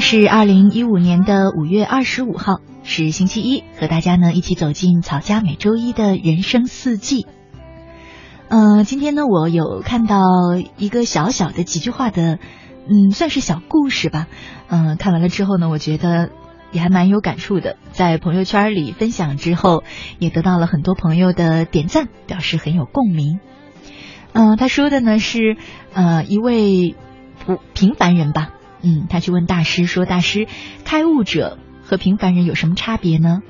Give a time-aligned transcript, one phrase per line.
[0.00, 7.26] 是二零一五年的五月二十五号，是星期一，和大家呢一起走进草家每周一的人生四季。
[8.48, 10.18] 呃，今天呢我有看到
[10.78, 12.38] 一个小小的几句话的，
[12.88, 14.26] 嗯，算是小故事吧。
[14.68, 16.30] 嗯，看完了之后呢，我觉得
[16.72, 19.82] 也还蛮有感触的，在朋友圈里分享之后，
[20.18, 23.38] 也得到了很多朋友的点赞，表示很有共鸣。
[24.32, 25.56] 嗯，他说的呢是
[25.92, 26.94] 呃一位
[27.44, 28.50] 不平凡人吧。
[28.84, 30.46] 嗯，他去问大师说：“大师，
[30.84, 33.40] 开悟者和平凡人有什么差别呢？”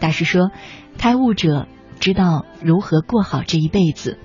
[0.00, 0.50] 大师说
[0.98, 1.68] ：“开悟者
[2.00, 4.18] 知道如何过好这一辈子。”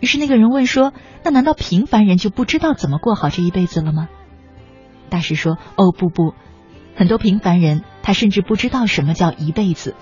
[0.00, 4.08] 于是那个人问说：“那难道平凡人就不知道怎么过好这一辈子了吗？”
[5.10, 6.34] 大师说：“哦，不不，
[6.96, 9.94] 很多平凡人他甚至不知道什么叫一辈子，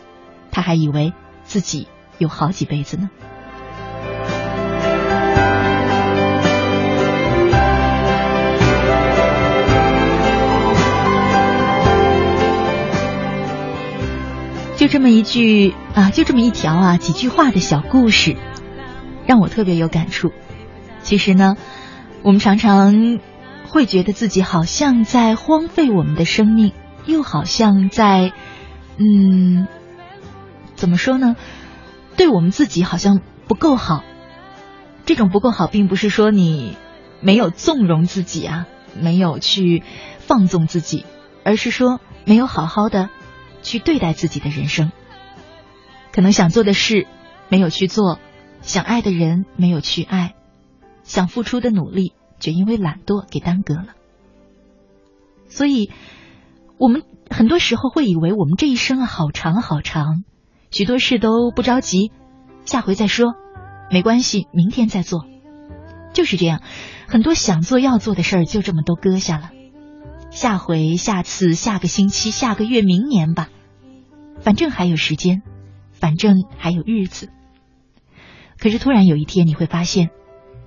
[0.53, 1.88] 他还以为自己
[2.19, 3.10] 有好几辈子呢。”
[14.81, 18.39] 就这么一句啊，就这么一条啊，几句话的小故事，
[19.27, 20.33] 让我特别有感触。
[21.03, 21.57] 其实呢，
[22.23, 23.19] 我们常常
[23.69, 26.73] 会觉得自己好像在荒废我们的生命，
[27.05, 28.33] 又好像在
[28.97, 29.69] 嗯，
[30.77, 31.37] 怎么说呢？
[32.17, 34.03] 对我们自己好像不够好。
[35.05, 36.79] 这种不够好，并不是说你
[37.21, 38.67] 没有纵容自己啊，
[38.99, 39.83] 没有去
[40.21, 41.05] 放纵自己，
[41.45, 43.11] 而是说没有好好的。
[43.62, 44.93] 去对待自己的人生，
[46.12, 47.06] 可能想做的事
[47.48, 48.19] 没有去做，
[48.62, 50.34] 想爱的人没有去爱，
[51.03, 53.87] 想付出的努力却因为懒惰给耽搁了。
[55.48, 55.91] 所以，
[56.78, 60.25] 我们很多时候会以为我们这一生啊好长好长，
[60.71, 62.12] 许多事都不着急，
[62.65, 63.34] 下回再说，
[63.91, 65.27] 没关系，明天再做，
[66.12, 66.62] 就是这样，
[67.09, 69.50] 很多想做要做的事儿就这么都搁下了。
[70.31, 73.49] 下回、下次、下个星期、下个月、明年吧，
[74.41, 75.43] 反正还有时间，
[75.93, 77.31] 反正还有日子。
[78.59, 80.11] 可是突然有一天，你会发现，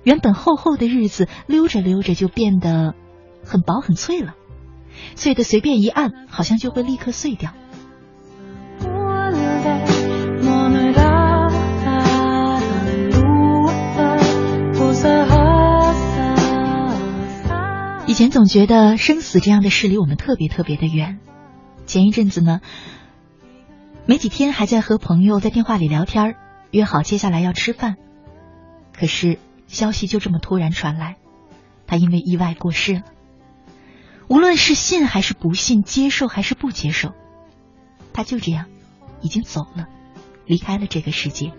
[0.02, 2.94] 原本厚厚的日子溜着溜着就变得
[3.42, 4.34] 很薄很脆了，
[5.14, 7.54] 脆的随便一按，好像就会立刻碎掉。
[18.14, 21.18] 以前总觉得生死这样的事离我们特别特别的远。
[21.84, 22.60] 前一阵子呢，
[24.06, 26.36] 没几天还在和朋友在电话里聊天，
[26.70, 27.96] 约好接下来要吃饭。
[28.96, 31.16] 可是消息就这么突然传来，
[31.88, 33.02] 他因为意外过世了。
[34.28, 37.14] 无论是信还是不信，接受还是不接受，
[38.12, 38.66] 他就这样
[39.22, 39.88] 已经走了，
[40.46, 41.50] 离开了这个世界。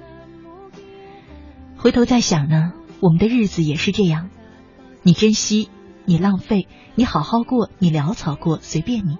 [1.76, 2.72] 回头再想呢，
[3.02, 4.30] 我们的日子也是这样，
[5.04, 5.70] 你珍惜。
[6.06, 9.18] 你浪费，你好好过，你潦草过，随便你。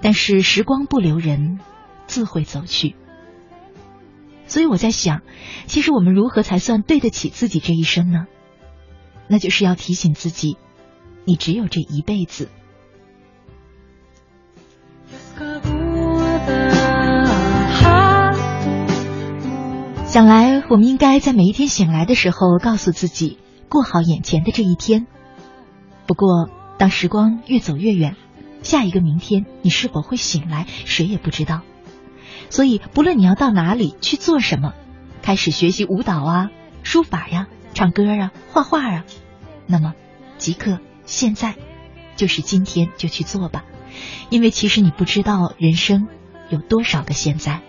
[0.00, 1.60] 但是时光不留人，
[2.06, 2.96] 自会走去。
[4.46, 5.22] 所以我在想，
[5.66, 8.26] 其实我们如何才算对得起自己这一生呢？
[9.28, 10.56] 那就是要提醒自己，
[11.24, 12.48] 你只有这一辈子。
[20.06, 25.06] 想来，我们应该在每一天醒来的时候，告诉自己过好眼前的这一天。
[26.10, 28.16] 不过，当时光越走越远，
[28.64, 31.60] 下一个明天你是否会醒来，谁也不知道。
[32.48, 34.74] 所以，不论你要到哪里去做什么，
[35.22, 36.50] 开始学习舞蹈啊、
[36.82, 39.04] 书法呀、唱歌啊、画画啊，
[39.68, 39.94] 那么
[40.36, 41.54] 即刻现在
[42.16, 43.64] 就是今天就去做吧，
[44.30, 46.08] 因为其实你不知道人生
[46.48, 47.60] 有多少个现在。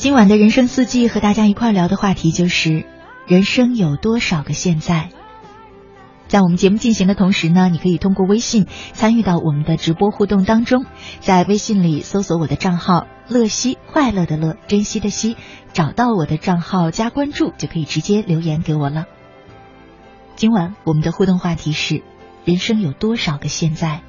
[0.00, 2.86] 今晚的人生四季和大家一块聊的话题就是
[3.26, 5.10] 人生有多少个现在。
[6.26, 10.86] 在我们节目进行的同时呢，你可以通过微信参与到我们的直播互动当中，
[11.20, 15.36] 在微信里搜索我的账号“乐西”，快乐的乐，珍惜的惜，
[15.74, 19.04] 找到我的账号加关注，就可以直接留言给我了。
[20.34, 22.02] 今晚我们的互动话题是
[22.46, 24.00] 人生有多少个现在，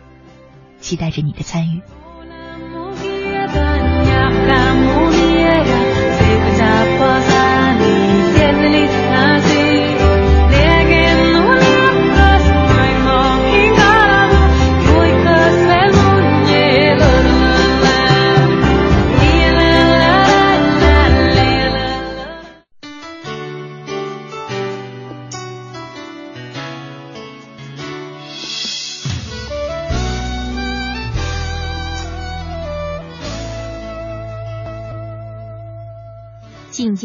[0.80, 1.82] 期待着你的参与。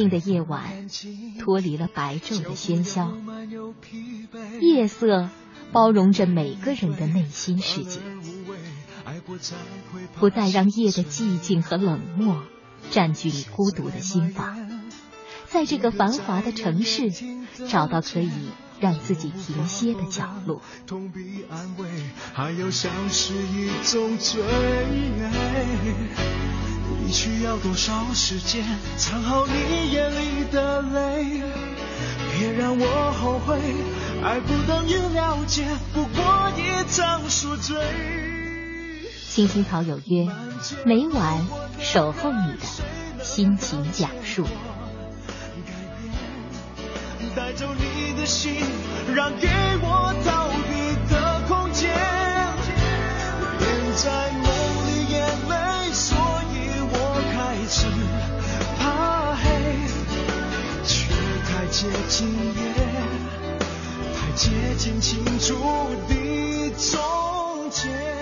[0.08, 0.88] 的夜晚，
[1.38, 3.12] 脱离了白昼的喧嚣，
[4.60, 5.28] 夜色
[5.72, 8.00] 包容着每个人的内心世界，
[10.18, 12.42] 不再让夜的寂静和冷漠
[12.90, 14.82] 占据你孤独的心房，
[15.46, 17.12] 在这个繁华的城市，
[17.68, 18.30] 找到可以
[18.80, 20.60] 让自己停歇的角落。
[27.04, 28.64] 你需要多少时间
[28.96, 31.40] 藏好你眼里的泪？
[32.38, 33.60] 别让我后悔，
[34.22, 35.64] 爱不等于了解，
[35.94, 37.76] 不过一场宿醉。
[39.28, 40.28] 青青草有约，
[40.84, 41.46] 每晚
[41.78, 44.44] 守候你的心情讲述。
[47.36, 48.64] 带走你的心，
[49.14, 49.46] 让给
[49.82, 51.92] 我逃避的空间。
[53.58, 54.48] 别在梦
[54.86, 55.92] 里眼泪。
[55.92, 56.16] 所
[56.50, 56.94] 以我
[57.34, 57.36] 开
[57.68, 57.86] 始
[58.78, 59.44] 怕黑，
[60.86, 61.12] 却
[61.44, 62.58] 太接近夜，
[64.14, 65.54] 太接近清楚
[66.08, 68.15] 的从前。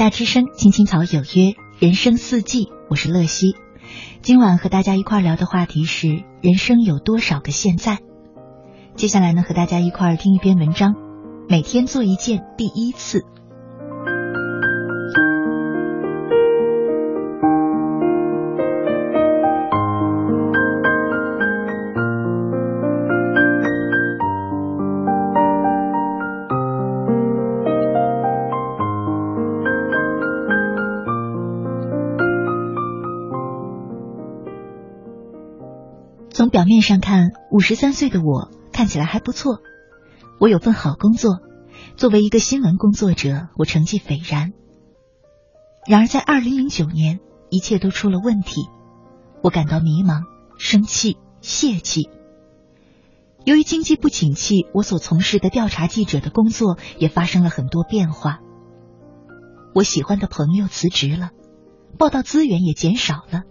[0.00, 3.54] 夏之声，青青草有约，人生四季，我是乐西。
[4.22, 7.98] 今晚和大家一块聊的话题是人生有多少个现在。
[8.96, 10.94] 接下来呢，和大家一块听一篇文章，
[11.50, 13.26] 每天做一件第一次。
[36.40, 39.60] 从表面上看，五十三岁的我看起来还不错。
[40.38, 41.32] 我有份好工作，
[41.96, 44.54] 作为一个新闻工作者，我成绩斐然。
[45.86, 47.20] 然而，在二零零九年，
[47.50, 48.62] 一切都出了问题，
[49.42, 50.22] 我感到迷茫、
[50.56, 52.08] 生气、泄气。
[53.44, 58.38] 由于经济不景气，我所从事的调查记者的工作也发生了很多变化。
[59.74, 61.32] 我喜欢的朋友辞职了，
[61.98, 63.42] 报道资源也减少了，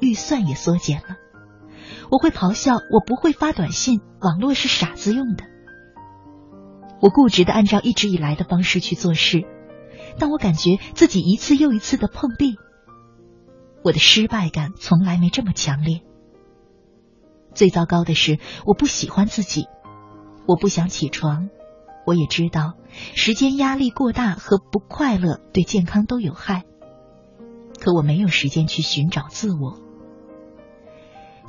[0.00, 1.21] 预算也缩减了。
[2.10, 5.44] 我会咆哮，我不会发短信，网络是傻子用的。
[7.00, 9.42] 我固执的按照一直以来的方式去做事，
[10.18, 12.56] 但我感觉自己一次又一次的碰壁。
[13.82, 16.02] 我的失败感从来没这么强烈。
[17.54, 19.66] 最糟糕的是，我不喜欢自己，
[20.46, 21.48] 我不想起床，
[22.06, 26.62] 我也知道时间压力过大和不快乐对健康都有害。
[27.80, 29.81] 可我没有时间去寻找自我。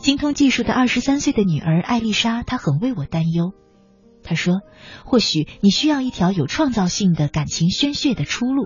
[0.03, 3.53] 精通技术的二十三岁的女儿艾丽莎，她很为我担忧。
[4.21, 4.55] 她说
[5.05, 8.65] ：“或许你需要一条有创造性的感情宣泄的出路。”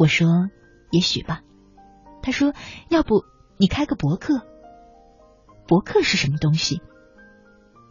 [0.00, 0.48] 我说
[0.90, 1.42] ：“也许吧。”
[2.22, 2.54] 她说
[2.88, 3.22] ：“要不
[3.58, 4.40] 你开个博客？
[5.68, 6.80] 博客是什么东西？”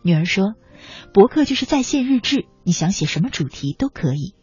[0.04, 0.56] 女儿说
[1.14, 4.34] ：“博客就是在线日志，你想写什么主题都可以。”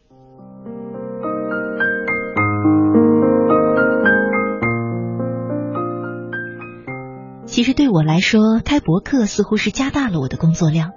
[7.51, 10.93] 其实对我来说，开博客似乎是加大了我的工作量，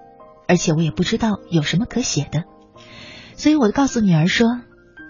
[0.47, 2.43] 而且我也不知道有什么可写的，
[3.35, 4.61] 所以我告诉女儿说：“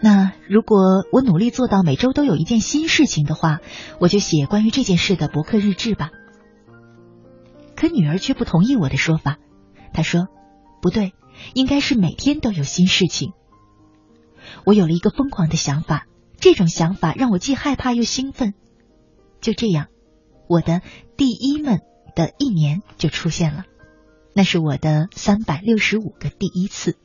[0.02, 0.80] 那如果
[1.12, 3.60] 我努力做到每周都有一件新事情的话，
[4.00, 6.12] 我就写关于这件事的博客日志吧。”
[7.76, 9.38] 可女儿却不同意我的说法，
[9.94, 10.28] 她说
[10.82, 11.12] ：“不对，
[11.54, 13.34] 应该是每天都有新事情。”
[14.66, 16.08] 我有了一个疯狂的想法，
[16.40, 18.54] 这种想法让我既害怕又兴奋。
[19.42, 19.88] 就这样。
[20.48, 20.82] 我的
[21.18, 21.82] 第一们
[22.16, 23.66] 的一年就出现了，
[24.34, 26.98] 那是我的三百六十五个第一次。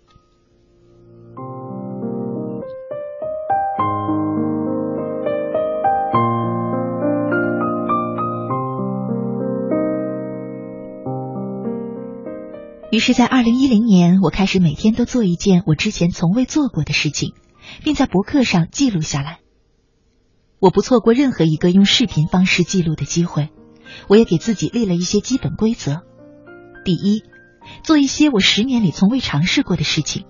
[12.90, 17.35] 于是，在二零一零年，我开始每天都做一件我之前从未做过的事情，
[17.85, 19.40] 并在博客上记录下来。
[20.60, 23.50] 我不错过任何一个用视频方式记录的机会，
[24.08, 26.02] 我也给自己立了一些基本规则。
[26.84, 27.22] 第一，
[27.84, 30.24] 做一些我十年里从未尝试过的事情。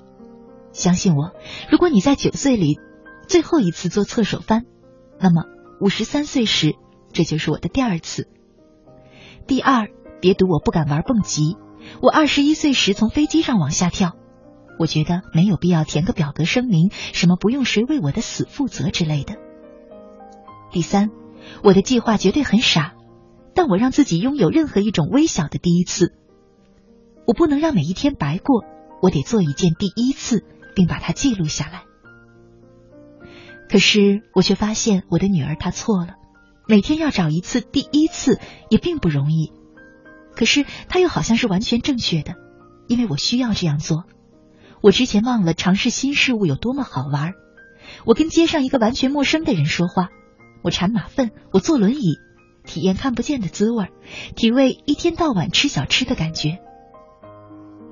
[0.72, 1.32] 相信我，
[1.70, 2.78] 如果你在九岁里
[3.26, 4.64] 最后一次做侧手翻，
[5.18, 5.44] 那么
[5.80, 6.74] 五十三岁时
[7.12, 8.28] 这就是我的第二次。
[9.46, 9.88] 第二，
[10.20, 11.56] 别赌我不敢玩蹦极。
[12.02, 14.12] 我二十一岁时从飞机上往下跳，
[14.78, 19.36] 我觉得没有必要填个表格声明什么不用谁为我的死负责之类的。
[20.70, 21.10] 第三，
[21.62, 22.94] 我的计划绝对很傻，
[23.54, 26.14] 但我让自己拥有任何一种微小的第一次。
[27.26, 28.64] 我不能让每一天白过，
[29.02, 30.44] 我得做一件第一次，
[30.74, 31.82] 并把它记录下来。
[33.68, 36.14] 可是我却发现我的女儿她错了，
[36.66, 39.52] 每天要找一次第一次也并不容易。
[40.34, 42.34] 可是她又好像是完全正确的，
[42.86, 44.04] 因为我需要这样做。
[44.80, 47.32] 我之前忘了尝试新事物有多么好玩。
[48.04, 50.08] 我跟街上一个完全陌生的人说话。
[50.62, 52.18] 我铲马粪，我坐轮椅，
[52.64, 53.88] 体验看不见的滋味，
[54.36, 56.58] 体味一天到晚吃小吃的感觉。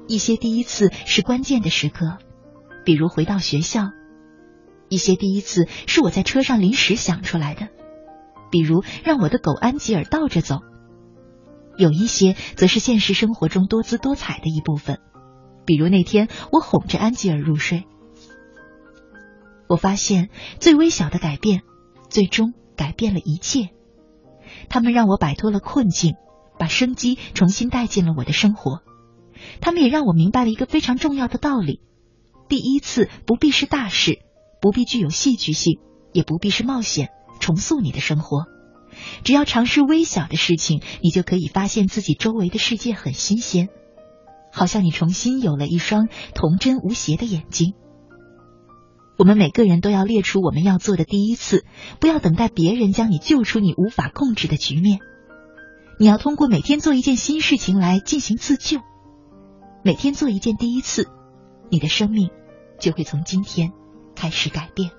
[0.08, 2.18] 一些第一次是关键的时刻，
[2.85, 3.92] 比如回到学校；
[4.88, 7.68] 一些第一次是我在车上临时想出来的，
[8.50, 10.58] 比如让我的狗安吉尔倒着走；
[11.76, 14.99] 有一些则是现实生活中多姿多彩的一部分，
[15.64, 17.85] 比如那天我哄着安吉尔入睡。
[19.68, 20.30] 我发现
[20.61, 21.62] 最微小的改变。
[22.16, 23.68] 最终改变了一切，
[24.70, 26.14] 他们让我摆脱了困境，
[26.58, 28.80] 把生机重新带进了我的生活。
[29.61, 31.82] 他们也让我明白了一个非常重要的道理：
[32.49, 34.20] 第一次不必是大事，
[34.62, 35.78] 不必具有戏剧性，
[36.14, 38.46] 也不必是冒险，重塑你的生活。
[39.23, 43.68] 只要尝试微小的事情，你就可以发现自己周围的世界很新鲜，
[44.50, 47.75] 好像你重新有了一双童真无邪的眼睛。
[49.16, 51.64] 我们每个人都要列出我们要做的第一次，
[52.00, 54.99] 不要等待别人将你救出你无法控制的局面。
[55.99, 58.80] 你要通过每天做一件新事情来进行自救。
[59.82, 61.08] 每天做一件第一次，
[61.70, 62.30] 你的生命
[62.78, 63.73] 就会从今天
[64.14, 64.90] 开始改变。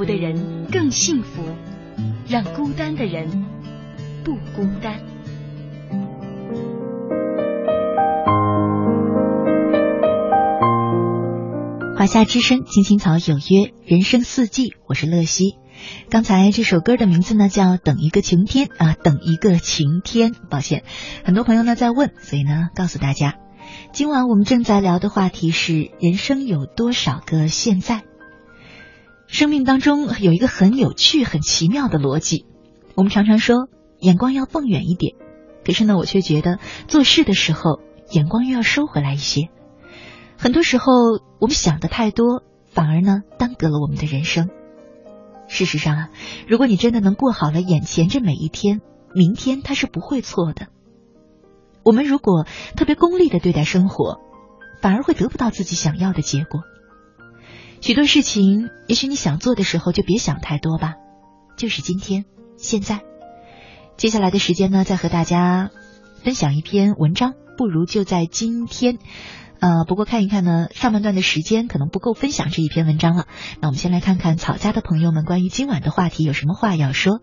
[0.00, 1.42] 福的人更幸福。
[2.26, 3.44] 让孤单的人
[4.24, 4.98] 不孤单。
[11.98, 15.56] 华夏之声，青青草有约，人生四季，我是乐西。
[16.08, 20.32] 刚才这首歌的名字呢叫《等一个晴天》啊，等一个晴天。
[20.48, 20.82] 抱歉，
[21.24, 23.34] 很多朋友呢在问，所以呢告诉大家，
[23.92, 28.04] 今晚我们正在聊的话题是：人生有多少个现在？
[29.30, 32.46] 生命当中有一个很有趣、很奇妙的逻辑。
[32.96, 33.68] 我们常常说
[34.00, 35.14] 眼光要放远一点，
[35.64, 36.58] 可是呢，我却觉得
[36.88, 39.48] 做事的时候眼光又要收回来一些。
[40.36, 40.92] 很多时候，
[41.38, 44.50] 我们想的太多，反而呢耽搁了我们的人生。
[45.46, 46.08] 事实上啊，
[46.48, 48.80] 如果你真的能过好了眼前这每一天，
[49.14, 50.66] 明天它是不会错的。
[51.84, 52.46] 我们如果
[52.76, 54.20] 特别功利的对待生活，
[54.82, 56.62] 反而会得不到自己想要的结果。
[57.80, 60.96] 许多事情，也许你想做的时候就别想太多吧，
[61.56, 63.00] 就是今天现在。
[63.96, 65.70] 接下来的时间呢，再和大家
[66.22, 68.98] 分享一篇文章，不如就在今天。
[69.60, 73.26] 呃，不过看一看呢，上半段的时间可能不够分享这一篇文章了。
[73.60, 77.20] 那我们先来看看草家的朋友们关于今晚的话题有什么话要说。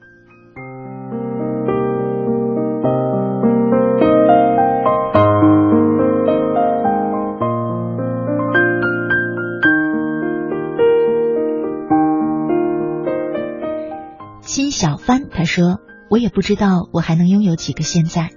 [14.77, 18.29] 小帆他说：“我也不知道我还能拥有几个现在，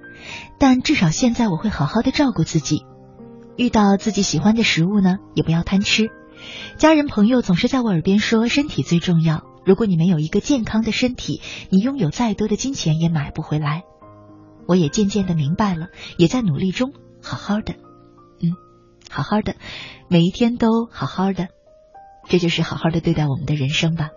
[0.59, 2.87] 但至少现在我会好好的照顾自己。”
[3.59, 6.09] 遇到自己喜欢的食物呢，也不要贪吃。
[6.79, 9.45] 家人朋友总是在我耳边说，身体最重要。
[9.67, 13.83] 如果你没有一个健康的身体，你拥有再多的金钱也买不回来。
[14.67, 17.75] 我也渐渐的明白了，也在努力中，好好的，
[18.43, 18.57] 嗯，
[19.11, 19.57] 好好的，
[20.09, 21.49] 每一天都好好的，
[22.31, 24.09] 这就是好好的对待我们的人生吧。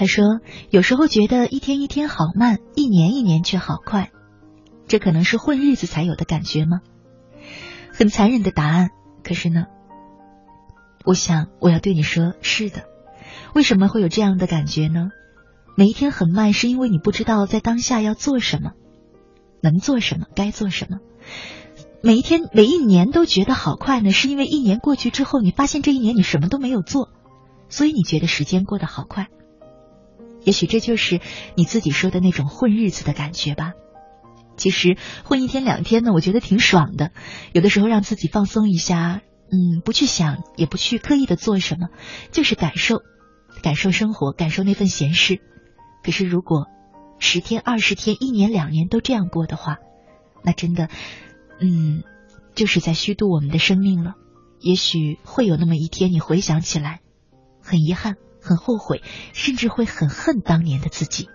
[0.00, 0.40] 他说
[0.72, 4.10] ：“有时候觉得一天一天好慢，一年一年却好快，
[4.88, 6.80] 这可能是混日子才有的感觉吗？”
[7.92, 8.88] 很残忍的答案。
[9.22, 9.66] 可是呢，
[11.04, 12.84] 我想我要对你说：是的。
[13.52, 15.10] 为什么会有这样的感觉呢？
[15.76, 18.70] 每一天很慢，是因为你不知道在当下要做什么，
[19.60, 21.00] 能做什么，该做什么。
[22.02, 27.10] 每一天、每一年都觉得好快呢，是因为一年过去之后，你发现这一年你什么都没有做。
[27.68, 29.28] 所以你觉得时间过得好快，
[30.44, 31.20] 也许这就是
[31.54, 33.72] 你自己说的那种混日子的感觉吧。
[34.56, 37.12] 其实混一天两天呢，我觉得挺爽的。
[37.52, 41.88] 有的时候让自己放松一下，嗯，不去想，也不去刻意的做什么，
[42.30, 43.00] 就是感受，
[43.62, 45.40] 感受生活，感受那份闲适。
[46.04, 46.66] 可是如果
[47.18, 49.78] 十天、二十天、一年、两年都这样过的话，
[50.42, 50.88] 那真的，
[51.60, 52.02] 嗯，
[52.54, 54.14] 就是在虚度我们的生命了。
[54.60, 57.00] 也许会有那么一天，你回想起来。
[57.62, 61.28] 很遗憾，很后悔，甚至会很恨当年的自己。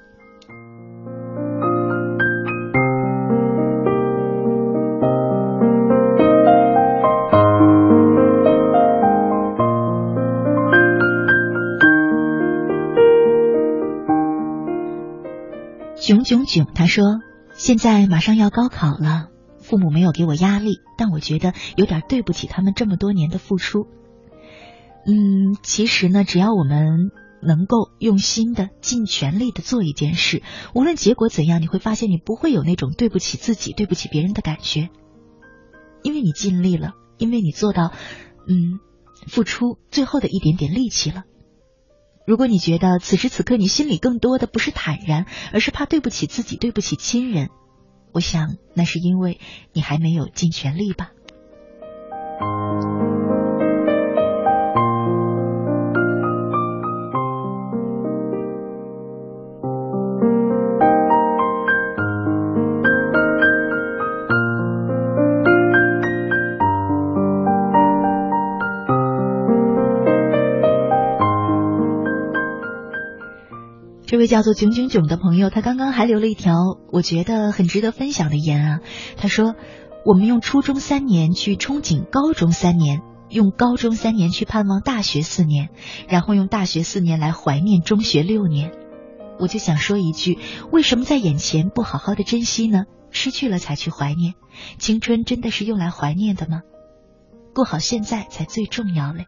[15.97, 17.03] 囧囧囧，他说
[17.57, 23.87] ：“现在马上要高考了，父母没有给我压力，但我觉得有点对不起他们这么多年的付出。”
[25.07, 30.41] 嗯，其实呢，只要我们能够用心的、尽全力的做一件事，
[30.73, 34.89] 无论结果怎样，你会发现你不会有那种对不起自己、对不起别人的感觉，
[36.01, 37.91] 因为你尽力了，因为你做到，
[38.47, 38.79] 嗯，
[39.27, 41.23] 付出最后的一点点力气了。
[42.25, 47.49] 如果你觉得此时此刻你心里更多的不是坦然，而是怕对不起自己、对不起亲人，
[48.11, 49.39] 我想那是因为
[49.71, 51.11] 你还没有尽全力吧。
[74.25, 76.55] 位叫做囧囧囧的朋友，他刚刚还留了一条
[76.91, 78.79] 我觉得很值得分享的言啊。
[79.17, 79.53] 他说
[80.03, 85.69] ：“我们用初中三年去憧憬高中三年，用高中三年去盼望大学四年，
[86.09, 88.71] 然后用大学四年来怀念中学六年。”
[89.37, 90.39] 我就想说一句：
[90.71, 92.85] 为什么在眼前不好好的珍惜呢？
[93.11, 94.33] 失去了才去怀念，
[94.79, 96.61] 青春真的是用来怀念的吗？
[97.53, 99.25] 过好现在才最重要嘞。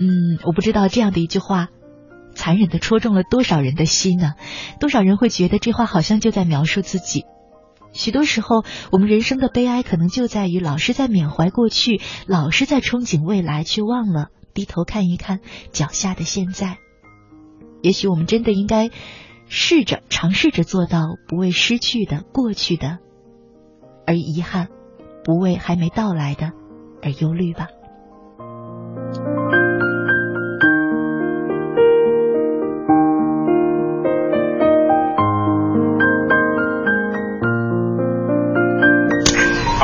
[0.00, 1.68] 嗯，我不知道这样的一句话。
[2.36, 4.34] 残忍的戳中了多少人的心呢？
[4.78, 7.24] 多少人会觉得这话好像就在描述自己？
[7.92, 15.40] 许多时候，我们人生的悲哀可能就在于老是在缅怀过去，老是在憧憬未来，却忘了低头看一看
[15.72, 16.76] 脚下的现在。
[17.82, 18.90] 也许我们真的应该
[19.48, 22.98] 试着尝试着做到，不为失去的、过去的
[24.06, 24.68] 而遗憾，
[25.24, 26.52] 不为还没到来的
[27.02, 27.68] 而忧虑吧。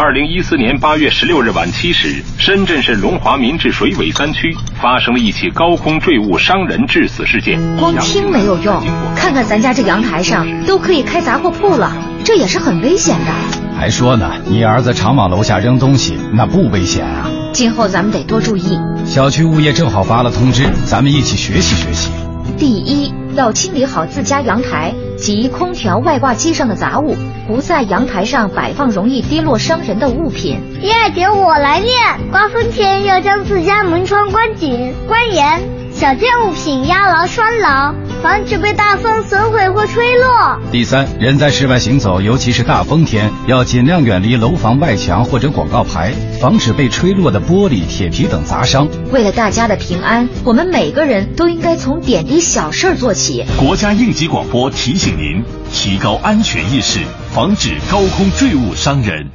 [0.03, 7.57] 二零一四年八月十六日晚七时，深圳市龙华民治水尾三区发生了一起高空坠物伤人致死事件。
[7.77, 8.83] 光听没有用，
[9.15, 13.79] 看看咱家这阳台上都可以开杂货铺了，这也是很危险的。
[13.79, 17.31] 还说呢，你儿子常往楼下扔东西，那不危险啊？
[17.53, 18.81] 今后咱们得多注意。
[19.05, 22.11] 小区物业正好发了通知，咱们一起学习学习。
[22.59, 24.93] 第一，要清理好自家阳台。
[25.23, 27.15] 及空调外挂机上的杂物，
[27.47, 30.61] 不在阳台上摆放容易跌落伤人的物品。
[30.81, 31.93] 第二点，我来念：
[32.33, 35.63] 刮风天要将自家门窗关紧、关严，
[35.93, 40.61] 小件物品压牢拴牢，防止被大风损毁或吹落。
[40.71, 48.89] 第三，人在室外行走，尤其是大风天，要尽量远离楼房外墙或者广告牌，防止被吹落的玻璃、铁皮等砸伤。
[49.11, 53.45] 为了大家的平安，我们每个人都应该从点滴小事做起。
[53.59, 57.01] 国家应急广播提醒您：提高安全意识，
[57.33, 59.31] 防止高空坠物伤人。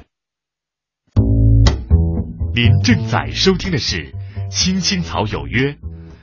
[2.56, 3.97] 您正在收听的是
[4.50, 5.71] 《青青草有约》。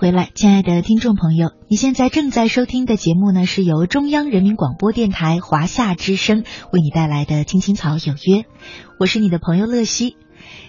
[0.00, 8.42] 回来，亲爱的听众朋友，你现在正在收听的节目呢，是由中央人民广播电台华夏之声为你带来的《青青草有约》，
[8.98, 10.16] 我是你的朋友乐西。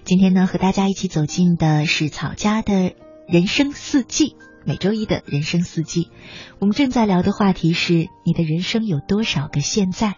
[0.03, 2.91] 今天呢，和大家一起走进的是草家的
[3.25, 6.09] 人生四季，每周一的人生四季。
[6.59, 10.17] 我们正在聊的话题是：你的人生有多少个现在？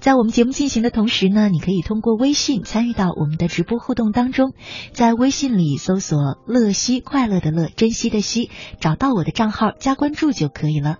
[0.00, 4.52] 在我们节目进行的同时呢，你可以通过微信参与到我们的直播互动当中，
[4.92, 10.96] 在微信里搜索“乐西”，快乐的乐，珍惜的惜，找到我的账号加关注就可以了。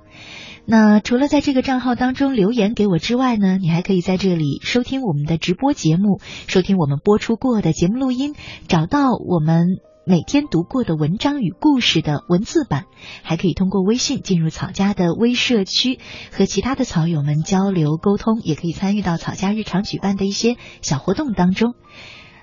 [0.64, 8.35] 那除了在这个账号当中留言给我之外呢，你还可以在这里收听我们的直播节目，收听我们播出过的节目录音，
[8.68, 9.91] 找到我们。
[10.05, 12.87] 每天读过的文章与故事的文字版，
[13.23, 16.01] 还可以通过微信进入草家的微社区，
[16.33, 21.75] 和其他的草友们交流沟通，也可以参与到草家日常举办的一些小活动当中。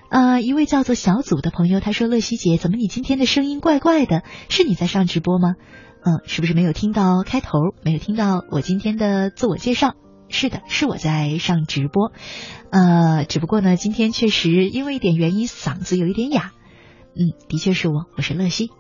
[0.09, 4.23] 呃，一位叫做小组的朋友他说：“乐西姐，怎么你今天的声音怪怪的？
[4.47, 5.55] 是你在上直播吗？
[6.05, 7.59] 嗯，是不是没有听到开头？
[7.83, 9.95] 没有听到我今天的自我介绍？
[10.29, 12.13] 是的，是我在上直播。
[12.71, 16.53] 呃，只不过呢，今天确实因为一点原因，嗓子有一点哑。”
[17.21, 18.71] 嗯，的确是我，我是乐西。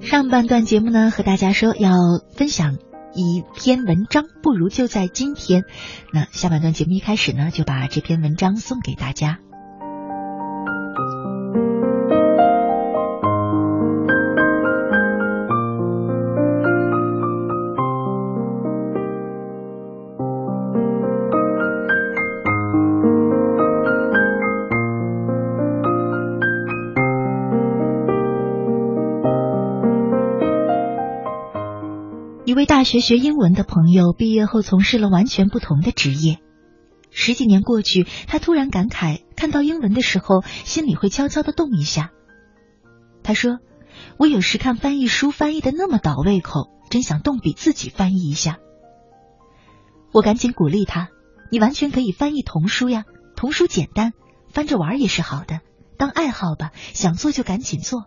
[0.00, 1.90] 上半段节目呢，和大家说要
[2.36, 2.78] 分享
[3.14, 5.64] 一篇文章，不如就在今天。
[6.12, 9.38] 那下半段节目一开始呢，就把这篇文章送给大家。
[32.84, 36.38] 学学英文的朋友毕业后从事了完全不同的职业。
[37.10, 42.10] 十几年过去，他突然感慨，看到英文的时候，心里会悄悄的动一下。
[43.22, 43.58] 他说
[44.18, 48.58] ：“我有时看翻译书翻译的那么倒胃口，真想动笔自己翻译一下。”
[50.12, 51.08] 我赶紧鼓励他
[51.50, 53.04] ：“你完全可以翻译童书呀，
[53.36, 54.12] 童书简单，
[54.52, 55.60] 翻着玩也是好的，
[55.96, 58.04] 当爱好吧，想做就赶紧做。”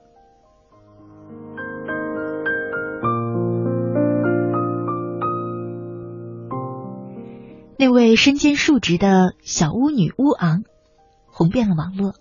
[7.88, 10.64] 那位身兼数职的小巫女乌昂，
[11.26, 12.16] 红遍了网络。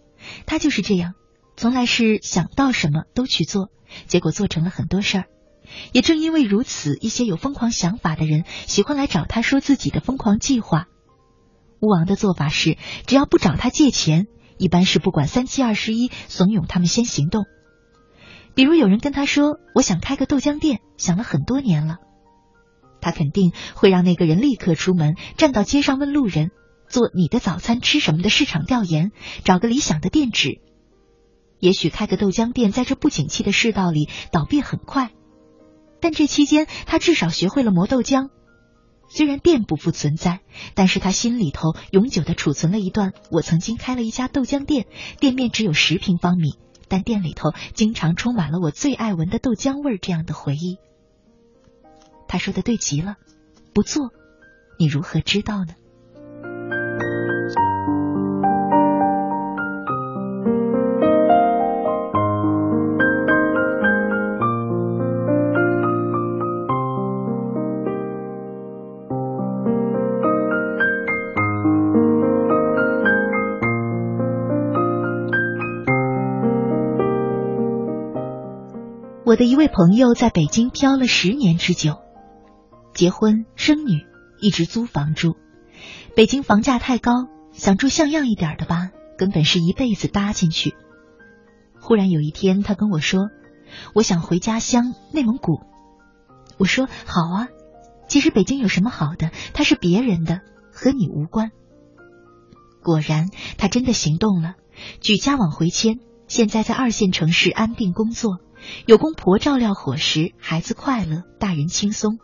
[0.47, 1.15] 她就是这样，
[1.57, 3.71] 从来是想到什么都去做，
[4.07, 5.25] 结果做成了很多事儿。
[5.91, 10.87] 也正因为如此，一些有疯狂想法的人喜欢来找他说自己的疯狂计划。
[11.81, 17.45] 乌昂的做法是，只要不找他借钱，一般是不管三七二十一，怂恿他们先行动。
[18.55, 21.97] 比如有人跟他说：“我想开个豆浆店，想了很多年了。”
[23.01, 26.51] 他肯定会让那个人立刻出门，站到街上问路人，
[26.89, 29.13] 做你的早餐吃什么的市场调研，
[29.45, 30.61] 找个理想的店址。
[31.59, 35.11] 也许开个豆浆店，在这不景气的世道里倒闭很快，
[36.01, 38.29] 但这期间他至少学会了磨豆浆。
[39.09, 40.41] 虽然店不复存在，
[40.75, 44.87] 但是他心里头永久的储存了一段我曾经开了一家豆浆店，
[45.21, 50.79] 店面只有十平方米，但店里头经常充满了我最爱闻的豆浆味儿这样的回忆。
[52.29, 53.17] 他说的对极了，
[53.75, 54.11] 不做，
[54.79, 55.75] 你如何知道呢？
[79.25, 82.06] 我的一位朋友在北京漂了十年之久。
[82.97, 84.07] 结婚生女，
[84.41, 85.37] 一直租房住。
[86.17, 87.13] 北京房价太高，
[87.53, 90.75] 想住像样一点的吧，根本是一辈子搭进去。
[91.79, 93.29] 忽然有一天，他跟我说
[93.95, 95.61] ：“我想回家乡内蒙古。”
[96.57, 97.49] 我说：“好啊。”
[98.09, 99.31] 其实北京有什么好的？
[99.53, 100.41] 它是别人的，
[100.73, 101.51] 和你无关。
[102.83, 103.29] 果然，
[103.59, 104.55] 他真的行动了，
[105.03, 105.99] 举家往回迁。
[106.29, 108.39] 现在在二线城市安定工作，
[108.87, 112.19] 有公婆照料伙食，孩子快乐，大人轻松。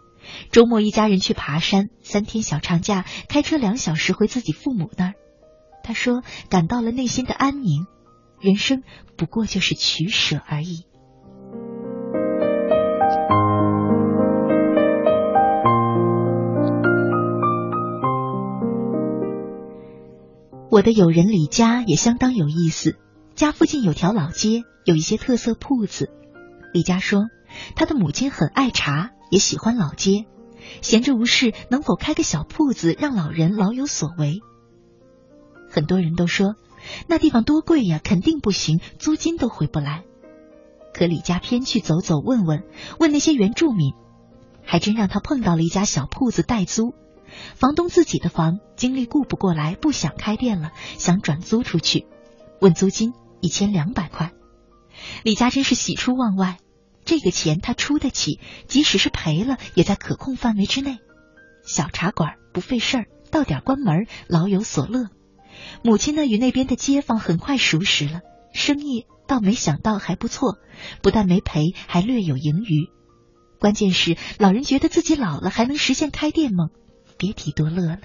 [0.51, 5.15] 周末一家人去爬山，三天小长假开车两小时回自己父母那儿。
[5.83, 7.87] 他说感到了内心的安宁，
[8.41, 8.83] 人生
[9.17, 10.87] 不过就是取舍而已。
[20.71, 22.97] 我的友人李佳也相当有意思，
[23.35, 26.11] 家附近有条老街，有一些特色铺子。
[26.73, 27.25] 李佳说
[27.77, 29.11] 他的母亲很爱茶。
[29.33, 30.27] 也喜欢老街，
[30.83, 34.40] 闲着无事，能否开个小铺子，让老人老有所为？
[35.71, 36.55] 很多人都说
[37.07, 40.05] 那地方多贵呀，肯定不行，租金都回不来。
[40.92, 42.64] 可李家偏去走走问问，
[42.99, 43.95] 问那些原住民，
[44.62, 46.92] 还真让他碰到了一家小铺子代租，
[47.55, 52.05] 房东自己的房精力顾不过来，不想开店了，想转租出去，
[52.61, 54.33] 问租金一千两百块。
[55.23, 56.59] 李家真是喜出望外，
[57.05, 58.38] 这个钱他出得起，
[58.69, 60.99] 即使是赔了，也在可控范围之内。
[61.65, 65.09] 小茶馆不费事儿，到点关门，老有所乐。
[65.83, 68.21] 母亲呢，与那边的街坊很快熟识了，
[68.53, 70.59] 生意倒没想到还不错，
[71.03, 72.88] 不但没赔，还略有盈余。
[73.61, 76.71] 关键是老人觉得自己老了还能实现开店梦，
[77.17, 77.99] 别提多乐了。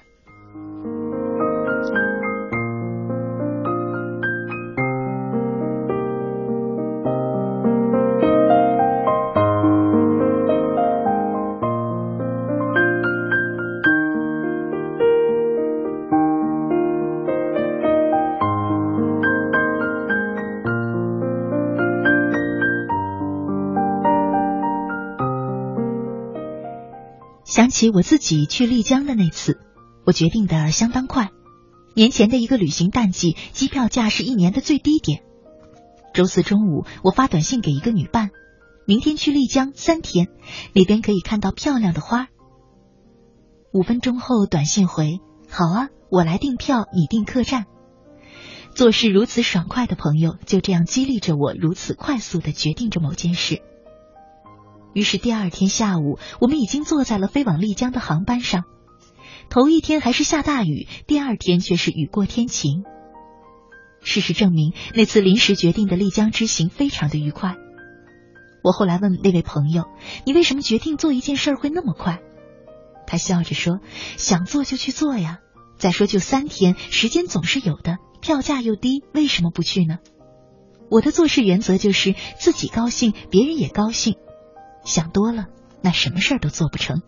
[27.78, 29.60] 起我自己去丽江的那次，
[30.04, 31.30] 我决定的相当快。
[31.94, 35.22] 年前的一个旅行淡季，机票价是一年的最低点。
[36.12, 38.32] 周四中午，我发短信给一个女伴，
[38.88, 40.26] 明天去丽江三天，
[40.74, 42.30] 那边可以看到漂亮的花。
[43.72, 47.66] 五分钟后，短信回：好啊，我来订票，你订客栈。
[48.74, 53.62] 做事如此爽快的朋友，就这样激励着我，如此快速的决定着某件事。
[54.98, 58.64] 于是第二天下午，我们已经坐在了飞往丽江的航班上。
[59.48, 62.84] 头一天还是下大雨，第二天却是雨过天晴。
[64.02, 67.58] 事实证明，那次临时决定的丽江之行非常的愉快。
[68.64, 69.84] 我后来问那位朋友
[70.26, 72.18] ：“你为什么决定做一件事会那么快？”
[73.06, 73.82] 他笑着说
[74.18, 75.38] ：“想做就去做呀。
[75.78, 80.00] 再说就三天，时间总是有的，票价又低，为什么不去呢？”
[80.90, 84.16] 我的做事原则就是自己高兴，别人也高兴。
[84.88, 85.48] 想多了，
[85.82, 87.02] 那什么事儿都做不成。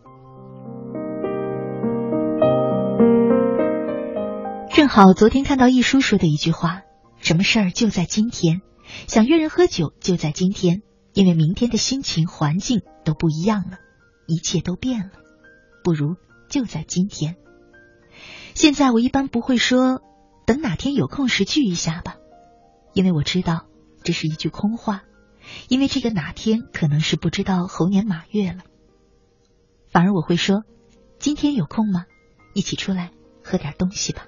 [4.69, 6.81] 正好昨天看到易叔说的一句话
[7.19, 8.61] ：“什么事儿就在今天，
[9.07, 10.81] 想约人喝酒就在今天，
[11.13, 13.77] 因为明天的心情、环境都不一样了，
[14.27, 15.11] 一切都变了，
[15.81, 16.15] 不如
[16.49, 17.37] 就在今天。”
[18.55, 20.01] 现在我一般不会说
[20.45, 22.17] “等哪天有空时聚一下吧”，
[22.93, 23.67] 因为我知道
[24.03, 25.03] 这是一句空话。
[25.67, 28.63] 因为这个哪天可能是不知道猴年马月了，
[29.91, 30.63] 反而我会说，
[31.19, 32.05] 今天有空吗？
[32.53, 33.11] 一起出来
[33.43, 34.27] 喝点东西吧。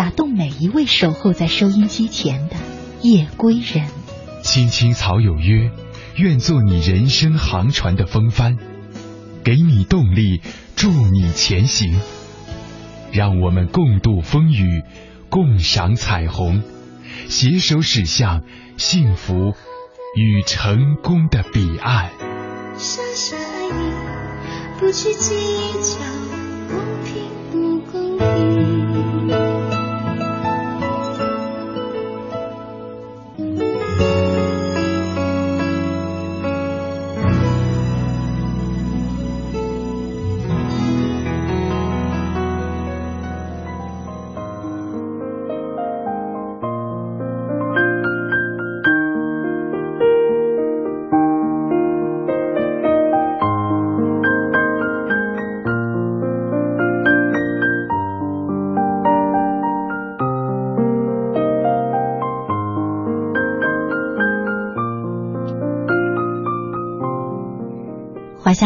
[0.00, 2.56] 打动每一位守候在收音机前的
[3.02, 3.86] 夜归人。
[4.42, 5.70] 青青草有约，
[6.16, 8.56] 愿做你人生航船的风帆，
[9.44, 10.40] 给你动力，
[10.74, 12.00] 助你前行。
[13.12, 14.84] 让我们共度风雨，
[15.28, 16.62] 共赏彩虹，
[17.28, 18.42] 携手驶向
[18.78, 19.52] 幸福
[20.16, 22.10] 与成功的彼岸。
[22.78, 25.34] 傻傻爱你，不去计
[25.82, 25.98] 较。
[27.92, 28.89] 华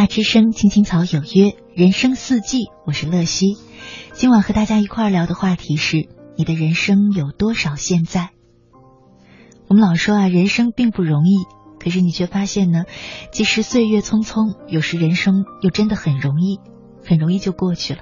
[0.07, 3.57] 之声，青青草有约，人生四季，我是乐西。
[4.13, 8.31] 今晚和大家一块儿聊的话题是：你的人生有多少现在？
[9.69, 11.45] 我们老说啊，人生并不容易，
[11.79, 12.85] 可是你却发现呢，
[13.33, 16.61] 即使岁月匆匆，有时人生又真的很容易，
[17.05, 18.01] 很容易就过去了。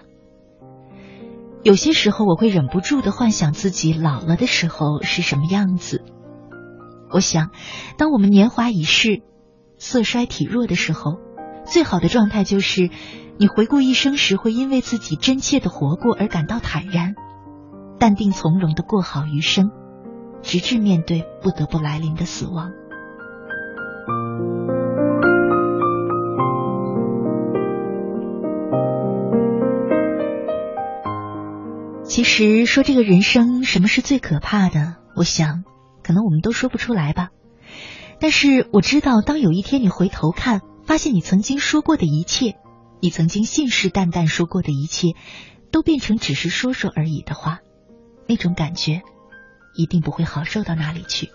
[1.63, 6.03] 有些时候，我会忍不住的幻想自己老了的时候是什么样子。
[7.11, 7.51] 我想，
[7.97, 9.23] 当我们年华已逝、
[9.79, 11.19] 色衰体弱的时候。
[11.65, 12.91] 最好的状态就是，
[13.39, 17.15] 你回顾一生时，会因为自己真切的活过而感到坦然、
[17.99, 19.71] 淡定从容的过好余生，
[20.43, 22.73] 直至面对不得不来临的死亡。
[32.03, 35.65] 其实说这个人生什么是最可怕的，我想
[36.03, 37.31] 可能我们都说不出来吧。
[38.21, 40.61] 但是我知道，当有一天你回头看。
[40.93, 42.59] 发现你曾经说过的一切，
[43.01, 45.15] 你曾经信誓旦旦说过的一切，
[45.71, 47.61] 都变成只是说说而已的话，
[48.29, 49.01] 那种感觉
[49.75, 51.31] 一定不会好受到哪里去。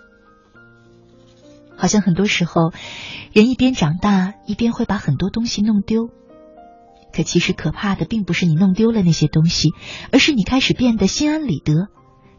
[1.76, 2.72] 好像很多时候，
[3.34, 6.12] 人一边长大，一边会把很多东西弄丢。
[7.12, 9.70] 可其实可怕的并不是你弄丢了那些东西，
[10.12, 11.88] 而是你开始变得心安理得。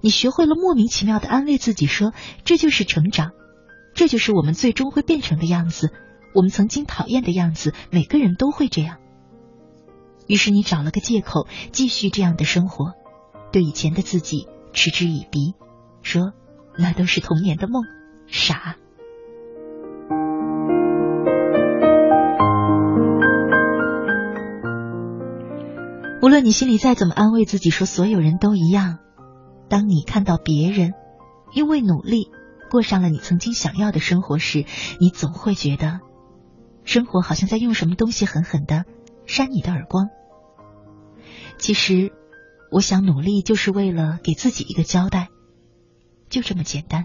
[0.00, 2.12] 你学会了莫名其妙的安慰自己，说
[2.44, 3.32] 这就是成长，
[3.92, 5.90] 这就是我们最终会变成的样子。
[6.34, 8.98] 我们曾经讨厌的样子，每个人都会这样。
[10.26, 12.92] 于是你找了个借口继续这样的生活，
[13.50, 15.54] 对以前的自己嗤之以鼻，
[16.02, 16.32] 说
[16.76, 17.82] 那都是童年的梦，
[18.26, 18.76] 傻。
[26.20, 28.98] 无论你心里再怎么安慰自己，说所有人都一样，
[29.70, 30.92] 当你看到别人
[31.54, 32.28] 因为努力
[32.70, 34.66] 过上了你曾经想要的生活时，
[35.00, 36.00] 你总会觉得
[36.89, 38.86] 生活好像在用什么东西狠狠的
[39.26, 40.09] 扇你的耳光。
[41.59, 42.12] 其实，
[42.70, 45.28] 我想努力就是为了给自己一个交代，
[46.30, 47.05] 就这么简单。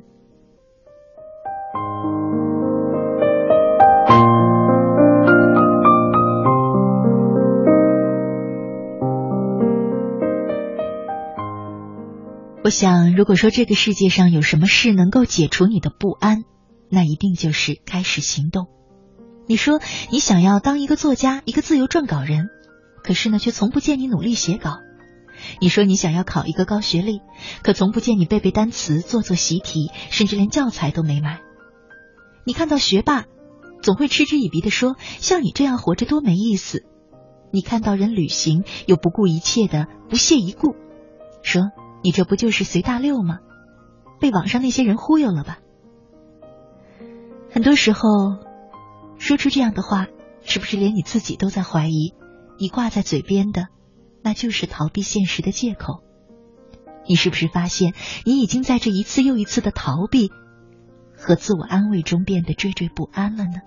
[12.64, 16.46] 我想，如果说这个世界上有什么事能够解除你的不安，
[16.88, 18.70] 那一定就是开始行动。
[19.46, 19.80] 你说
[20.12, 22.50] 你想要当一个作家，一个自由撰稿人，
[23.04, 24.80] 可是呢，却从不见你努力写稿。
[25.60, 27.22] 你说你想要考一个高学历，
[27.64, 31.42] 可从不见你背背单词、做做习题，甚至连教材都没买。
[32.46, 33.26] 你看到学霸，
[33.82, 36.86] 总会嗤之以鼻的说：“像你这样活着多没意思。”
[37.52, 40.76] 你看到人旅行，又不顾一切的不屑一顾，
[41.42, 41.64] 说。
[42.06, 43.40] 你这不就是随大溜吗？
[44.20, 45.60] 被网上那些人忽悠了吧？
[47.50, 48.10] 很多时候，
[49.24, 50.08] 说出这样的话，
[50.44, 52.14] 是不是连你自己都在怀疑？
[52.60, 53.68] 你挂在嘴边的，
[54.22, 56.04] 那就是逃避现实的借口。
[57.08, 57.94] 你是不是发现，
[58.26, 60.30] 你已经在这一次又一次的逃避
[61.16, 63.62] 和自我安慰中变得惴惴不安了呢？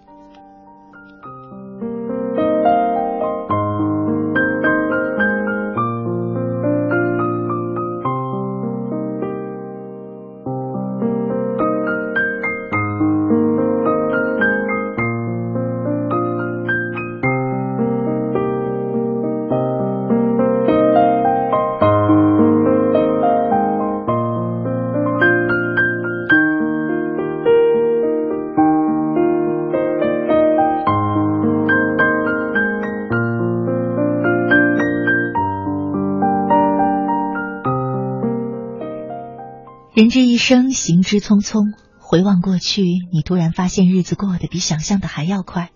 [39.97, 41.73] 人这一生，行之匆匆。
[41.99, 42.83] 回望过去，
[43.15, 45.71] 你突然发现日子过得比想象的还要快。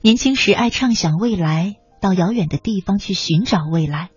[0.00, 4.10] 年轻时爱畅想未来，到遥远的地方去寻找未来，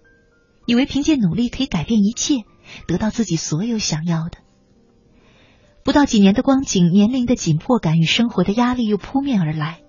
[0.66, 2.46] 以为凭借努力可以改变一切，
[2.88, 4.40] 得到自己所有想要的。
[5.84, 9.82] 不到几年的光景，年龄的紧迫感与生活的压力又扑面而来，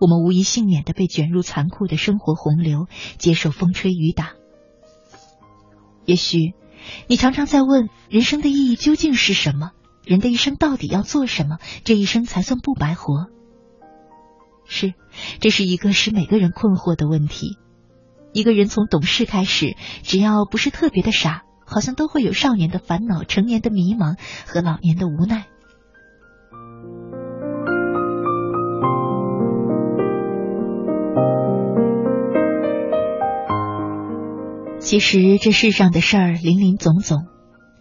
[0.00, 2.86] 我们无一幸免的被卷入残酷的生活洪流，
[3.18, 4.30] 接受风吹雨打。
[6.06, 6.54] 也许。
[7.06, 9.72] 你常常在问人生的意义究竟是什么？
[10.04, 11.58] 人的一生到底要做什么？
[11.84, 13.26] 这一生才算不白活？
[14.64, 14.94] 是，
[15.40, 17.58] 这是一个使每个人困惑的问题。
[18.32, 25.46] 一个人从懂事开始，只要不是特别的傻，好像都会有少年的烦恼、成年的迷茫和老年的无奈。
[34.80, 37.26] 其实这世上的事儿林林总总，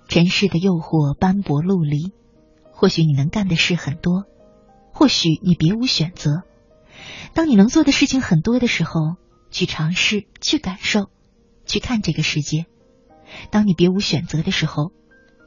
[0.10, 2.12] 尘世的诱惑斑驳陆离。
[2.72, 4.26] 或许你能干的事很多，
[4.94, 6.44] 或许你别无选择。
[7.34, 9.16] 当你能做的事情很多的时候，
[9.52, 11.10] 去尝试，去感受，
[11.66, 12.66] 去看这个世界。
[13.52, 14.92] 当你别无选择的时候，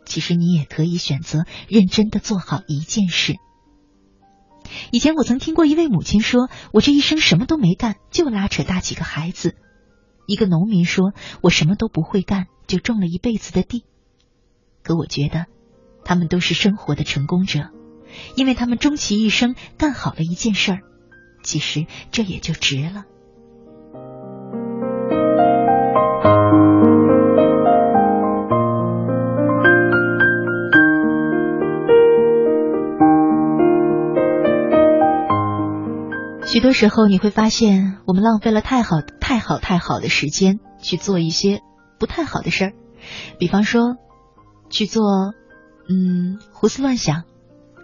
[0.07, 3.37] 其实你也可以选择认真的做好一件事。
[4.93, 9.57] 以前我曾听过一位母亲说：“我这一生什么都没干，就拉扯大几个孩子。”
[10.31, 11.13] 一个农民说
[11.43, 13.83] ：“我什么都不会干，就种了一辈子的地。”
[14.85, 15.47] 可我觉得，
[16.05, 17.71] 他们都是生活的成功者，
[18.37, 20.81] 因为他们终其一生干好了一件事儿。
[21.43, 23.07] 其实这也就值了。
[36.61, 41.63] 许多时候，你会发现，我们浪费了太好、太好、太好的时间去做一些
[41.99, 42.73] 不太好的事儿，
[43.39, 43.97] 比方说，
[44.69, 45.33] 去做
[45.89, 47.25] 嗯胡思乱想，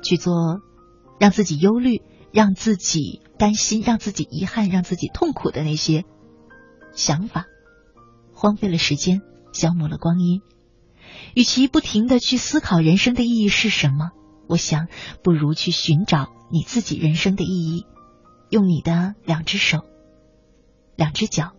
[0.03, 0.61] 去做
[1.18, 2.03] 让自己忧虑、
[2.33, 6.05] 让自己担心、让自己遗憾、让自己痛苦的那些
[6.93, 7.47] 想法，
[8.35, 9.22] 荒废了时间，
[9.55, 10.43] 消磨了光阴。
[11.33, 14.11] 与其不停的去思考人生的意义是什么，
[14.47, 14.89] 我想，
[15.24, 17.87] 不如去寻找你自己人生的意义。
[18.49, 19.84] 用你的两只手、
[20.94, 21.53] 两只脚，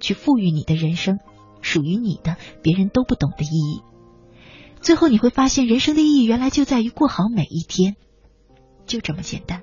[0.00, 1.18] 去赋予你的人生
[1.60, 3.82] 属于你的、别人都不懂的意义。
[4.80, 7.96] 最后你会发现，人生的意义原来就在于过好每一天，
[8.86, 9.62] 就这么简单。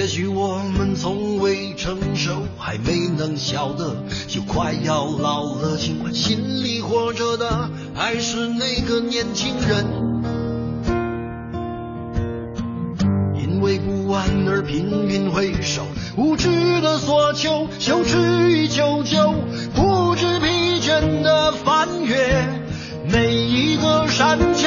[0.00, 3.94] 也许我们从未成熟，还没能晓得，
[4.26, 5.76] 就快要老了。
[5.76, 9.84] 尽管心里活着的还是那个年轻人，
[13.34, 15.82] 因为不安而频频回首，
[16.16, 18.16] 无知的索求，羞耻
[18.50, 19.34] 与求救，
[19.74, 22.48] 不知疲倦的翻越
[23.12, 24.66] 每一个山丘，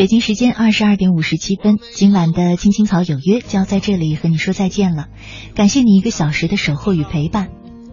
[0.00, 5.08] 北京时间二十二点五十七分，今晚的青青草有约就要在这里和你说再见了。
[5.54, 7.50] 感谢你一个小时的守候与陪伴。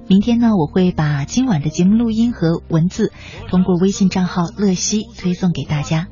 [0.07, 3.11] 明天呢，我会把今晚的节目录音和文字
[3.49, 6.07] 通过微信账号乐西推送给大家。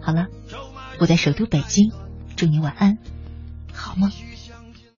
[0.00, 0.26] 好了，
[0.98, 1.92] 我在首都北京，
[2.34, 2.98] 祝你晚安。
[3.72, 4.10] 好梦。